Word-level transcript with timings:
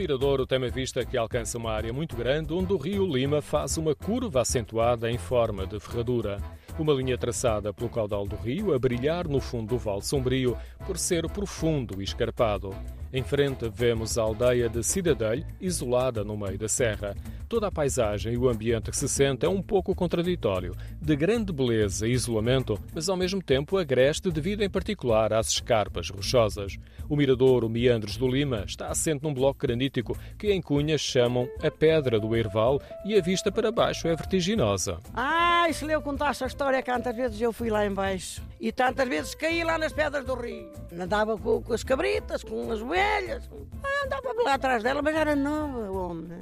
Miradouro 0.00 0.46
tem 0.46 0.56
uma 0.56 0.70
vista 0.70 1.04
que 1.04 1.14
alcança 1.14 1.58
uma 1.58 1.72
área 1.72 1.92
muito 1.92 2.16
grande, 2.16 2.54
onde 2.54 2.72
o 2.72 2.78
rio 2.78 3.06
Lima 3.06 3.42
faz 3.42 3.76
uma 3.76 3.94
curva 3.94 4.40
acentuada 4.40 5.10
em 5.10 5.18
forma 5.18 5.66
de 5.66 5.78
ferradura. 5.78 6.38
Uma 6.80 6.94
linha 6.94 7.18
traçada 7.18 7.74
pelo 7.74 7.90
caudal 7.90 8.26
do 8.26 8.36
rio 8.36 8.72
a 8.72 8.78
brilhar 8.78 9.28
no 9.28 9.38
fundo 9.38 9.68
do 9.68 9.78
Vale 9.78 10.00
Sombrio 10.00 10.56
por 10.86 10.96
ser 10.96 11.28
profundo 11.28 12.00
e 12.00 12.04
escarpado. 12.04 12.74
Em 13.12 13.22
frente 13.22 13.68
vemos 13.68 14.16
a 14.16 14.22
aldeia 14.22 14.68
de 14.68 14.82
Cidadelho, 14.84 15.44
isolada 15.60 16.24
no 16.24 16.38
meio 16.38 16.56
da 16.56 16.68
serra. 16.68 17.14
Toda 17.48 17.66
a 17.66 17.72
paisagem 17.72 18.32
e 18.32 18.38
o 18.38 18.48
ambiente 18.48 18.92
que 18.92 18.96
se 18.96 19.08
sente 19.08 19.44
é 19.44 19.48
um 19.48 19.60
pouco 19.60 19.92
contraditório, 19.96 20.76
de 21.02 21.16
grande 21.16 21.52
beleza 21.52 22.06
e 22.06 22.12
isolamento, 22.12 22.78
mas 22.94 23.08
ao 23.08 23.16
mesmo 23.16 23.42
tempo 23.42 23.76
agreste 23.76 24.30
devido 24.30 24.62
em 24.62 24.70
particular 24.70 25.32
às 25.32 25.48
escarpas 25.48 26.08
rochosas. 26.08 26.78
O 27.08 27.16
mirador, 27.16 27.64
o 27.64 27.68
Meandros 27.68 28.16
do 28.16 28.28
Lima, 28.28 28.62
está 28.64 28.86
assente 28.86 29.24
num 29.24 29.34
bloco 29.34 29.58
granítico 29.58 30.16
que 30.38 30.52
em 30.52 30.62
Cunhas 30.62 31.00
chamam 31.00 31.48
a 31.60 31.70
Pedra 31.70 32.20
do 32.20 32.36
Erval 32.36 32.80
e 33.04 33.18
a 33.18 33.20
vista 33.20 33.50
para 33.50 33.72
baixo 33.72 34.06
é 34.06 34.14
vertiginosa. 34.14 35.00
Ah, 35.12 35.66
se 35.72 35.84
eu 35.84 36.00
contasse 36.00 36.44
a 36.44 36.46
história, 36.46 36.69
quantas 36.82 37.14
vezes 37.14 37.40
eu 37.40 37.52
fui 37.52 37.70
lá 37.70 37.84
embaixo 37.84 38.42
e 38.60 38.70
tantas 38.70 39.08
vezes 39.08 39.34
caí 39.34 39.64
lá 39.64 39.76
nas 39.76 39.92
pedras 39.92 40.24
do 40.24 40.34
rio. 40.34 40.70
Andava 40.98 41.36
com, 41.36 41.62
com 41.62 41.72
as 41.72 41.82
cabritas, 41.82 42.42
com 42.42 42.70
as 42.70 42.80
ovelhas, 42.80 43.48
ah, 43.82 44.06
andava 44.06 44.42
lá 44.42 44.54
atrás 44.54 44.82
dela, 44.82 45.02
mas 45.02 45.16
era 45.16 45.34
nova, 45.34 45.90
homem. 45.90 46.38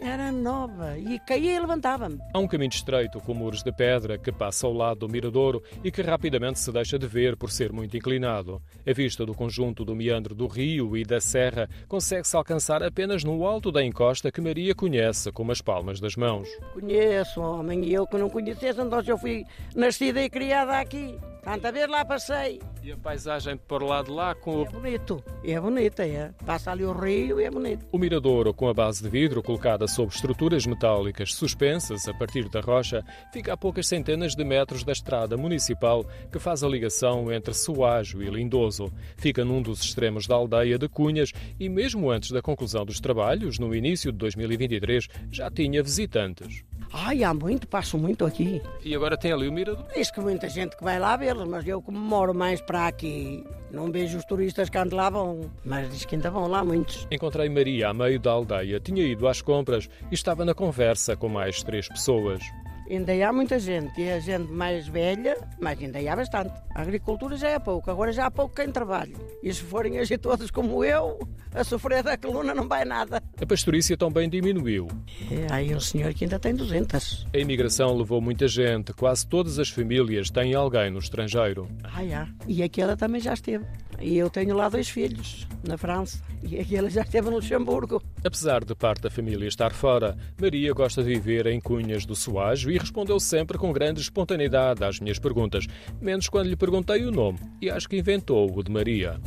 Era 0.00 0.32
nova 0.32 0.98
e 0.98 1.18
caía 1.18 1.56
e 1.56 1.60
levantava-me. 1.60 2.18
Há 2.32 2.38
um 2.38 2.48
caminho 2.48 2.70
estreito 2.70 3.20
com 3.20 3.34
muros 3.34 3.62
de 3.62 3.70
pedra 3.70 4.16
que 4.16 4.32
passa 4.32 4.66
ao 4.66 4.72
lado 4.72 5.00
do 5.00 5.08
miradouro 5.08 5.62
e 5.84 5.90
que 5.90 6.00
rapidamente 6.00 6.58
se 6.58 6.72
deixa 6.72 6.98
de 6.98 7.06
ver 7.06 7.36
por 7.36 7.50
ser 7.50 7.70
muito 7.70 7.96
inclinado. 7.96 8.62
A 8.86 8.92
vista 8.94 9.26
do 9.26 9.34
conjunto 9.34 9.84
do 9.84 9.94
meandro 9.94 10.34
do 10.34 10.46
rio 10.46 10.96
e 10.96 11.04
da 11.04 11.20
serra 11.20 11.68
consegue-se 11.86 12.34
alcançar 12.34 12.82
apenas 12.82 13.22
no 13.22 13.46
alto 13.46 13.70
da 13.70 13.84
encosta 13.84 14.32
que 14.32 14.40
Maria 14.40 14.74
conhece 14.74 15.30
como 15.32 15.52
as 15.52 15.60
palmas 15.60 16.00
das 16.00 16.16
mãos. 16.16 16.48
Conheço, 16.72 17.40
homem, 17.40 17.84
e 17.84 17.92
eu 17.92 18.06
que 18.06 18.16
não 18.16 18.30
conhecesse, 18.30 18.80
então 18.80 19.02
eu 19.06 19.18
fui 19.18 19.44
nascida 19.74 20.22
e 20.22 20.30
criada 20.30 20.78
aqui. 20.80 21.18
Tanta 21.42 21.72
vez 21.72 21.88
lá 21.88 22.04
passei. 22.04 22.60
E 22.82 22.92
a 22.92 22.96
paisagem 22.96 23.56
por 23.56 23.82
lá 23.82 24.02
de 24.02 24.10
lá 24.10 24.34
com 24.34 24.56
o... 24.56 24.62
É 24.62 24.70
bonito, 24.70 25.24
é 25.44 25.60
bonita, 25.60 26.06
é. 26.06 26.32
Passa 26.46 26.70
ali 26.70 26.84
o 26.84 26.92
rio 26.92 27.40
e 27.40 27.44
é 27.44 27.50
bonito. 27.50 27.86
O 27.92 27.98
miradouro, 27.98 28.54
com 28.54 28.68
a 28.68 28.74
base 28.74 29.02
de 29.02 29.08
vidro 29.08 29.42
colocada 29.42 29.86
sobre 29.86 30.14
estruturas 30.14 30.66
metálicas 30.66 31.34
suspensas 31.34 32.08
a 32.08 32.14
partir 32.14 32.48
da 32.48 32.60
rocha, 32.60 33.04
fica 33.32 33.52
a 33.52 33.56
poucas 33.56 33.86
centenas 33.86 34.34
de 34.34 34.44
metros 34.44 34.82
da 34.82 34.92
estrada 34.92 35.36
municipal 35.36 36.04
que 36.32 36.38
faz 36.38 36.62
a 36.62 36.68
ligação 36.68 37.30
entre 37.32 37.52
Soajo 37.52 38.22
e 38.22 38.30
Lindoso. 38.30 38.92
Fica 39.16 39.44
num 39.44 39.60
dos 39.60 39.82
extremos 39.82 40.26
da 40.26 40.34
aldeia 40.34 40.78
de 40.78 40.88
Cunhas 40.88 41.32
e 41.58 41.68
mesmo 41.68 42.10
antes 42.10 42.30
da 42.30 42.40
conclusão 42.40 42.84
dos 42.84 43.00
trabalhos, 43.00 43.58
no 43.58 43.74
início 43.74 44.10
de 44.10 44.18
2023, 44.18 45.08
já 45.30 45.50
tinha 45.50 45.82
visitantes. 45.82 46.64
Ai, 46.92 47.22
há 47.22 47.32
muito, 47.32 47.68
passo 47.68 47.96
muito 47.96 48.24
aqui. 48.24 48.60
E 48.84 48.94
agora 48.94 49.16
tem 49.16 49.32
ali 49.32 49.48
o 49.48 49.52
mirador? 49.52 49.86
Diz 49.94 50.10
que 50.10 50.20
muita 50.20 50.48
gente 50.48 50.76
que 50.76 50.82
vai 50.82 50.98
lá 50.98 51.16
vê-los, 51.16 51.48
mas 51.48 51.66
eu 51.66 51.80
como 51.80 51.98
moro 51.98 52.34
mais 52.34 52.60
para 52.60 52.88
aqui, 52.88 53.44
não 53.70 53.90
vejo 53.92 54.18
os 54.18 54.24
turistas 54.24 54.68
que 54.68 54.76
andam 54.76 54.98
lá 54.98 55.08
vão, 55.08 55.50
mas 55.64 55.88
diz 55.90 56.04
que 56.04 56.16
ainda 56.16 56.30
vão 56.30 56.48
lá 56.48 56.64
muitos. 56.64 57.06
Encontrei 57.10 57.48
Maria 57.48 57.90
a 57.90 57.94
meio 57.94 58.18
da 58.18 58.32
aldeia, 58.32 58.80
tinha 58.80 59.04
ido 59.04 59.28
às 59.28 59.40
compras 59.40 59.88
e 60.10 60.14
estava 60.14 60.44
na 60.44 60.54
conversa 60.54 61.16
com 61.16 61.28
mais 61.28 61.62
três 61.62 61.88
pessoas. 61.88 62.42
Ainda 62.90 63.12
há 63.12 63.32
muita 63.32 63.56
gente, 63.60 64.00
e 64.00 64.10
a 64.10 64.18
gente 64.18 64.50
mais 64.50 64.88
velha, 64.88 65.36
mas 65.60 65.78
ainda 65.80 66.12
há 66.12 66.16
bastante. 66.16 66.52
A 66.74 66.82
agricultura 66.82 67.36
já 67.36 67.50
é 67.50 67.58
pouco, 67.60 67.88
agora 67.88 68.10
já 68.10 68.26
há 68.26 68.30
pouco 68.32 68.56
quem 68.56 68.72
trabalha. 68.72 69.14
E 69.44 69.54
se 69.54 69.62
forem 69.62 70.00
a 70.00 70.18
todos 70.18 70.50
como 70.50 70.84
eu, 70.84 71.16
a 71.54 71.62
sofrer 71.62 72.02
da 72.02 72.18
coluna 72.18 72.52
não 72.52 72.66
vai 72.66 72.84
nada. 72.84 73.22
A 73.40 73.46
pastorícia 73.46 73.96
também 73.96 74.28
diminuiu. 74.28 74.86
É, 75.30 75.52
aí 75.52 75.74
um 75.74 75.80
senhor 75.80 76.12
que 76.12 76.24
ainda 76.24 76.38
tem 76.38 76.54
200. 76.54 77.26
A 77.32 77.38
imigração 77.38 77.96
levou 77.96 78.20
muita 78.20 78.46
gente, 78.46 78.92
quase 78.92 79.26
todas 79.26 79.58
as 79.58 79.70
famílias 79.70 80.30
têm 80.30 80.54
alguém 80.54 80.90
no 80.90 80.98
estrangeiro. 80.98 81.66
Ah, 81.82 82.04
já. 82.04 82.28
E 82.46 82.62
aquela 82.62 82.96
também 82.96 83.20
já 83.20 83.32
esteve. 83.32 83.64
E 83.98 84.16
eu 84.16 84.28
tenho 84.30 84.54
lá 84.54 84.68
dois 84.68 84.88
filhos, 84.88 85.46
na 85.66 85.76
França. 85.76 86.22
E 86.42 86.58
aquela 86.58 86.88
já 86.88 87.02
esteve 87.02 87.28
no 87.28 87.36
Luxemburgo. 87.36 88.02
Apesar 88.24 88.64
de 88.64 88.74
parte 88.74 89.02
da 89.02 89.10
família 89.10 89.46
estar 89.46 89.72
fora, 89.72 90.16
Maria 90.40 90.72
gosta 90.72 91.02
de 91.02 91.08
viver 91.08 91.46
em 91.46 91.60
Cunhas 91.60 92.04
do 92.06 92.14
Soajo 92.14 92.70
e 92.70 92.78
respondeu 92.78 93.18
sempre 93.20 93.56
com 93.58 93.72
grande 93.72 94.00
espontaneidade 94.00 94.84
às 94.84 95.00
minhas 95.00 95.18
perguntas, 95.18 95.66
menos 96.00 96.28
quando 96.28 96.48
lhe 96.48 96.56
perguntei 96.56 97.04
o 97.04 97.10
nome, 97.10 97.38
e 97.60 97.70
acho 97.70 97.88
que 97.88 97.96
inventou 97.96 98.50
o 98.54 98.62
de 98.62 98.70
Maria. 98.70 99.20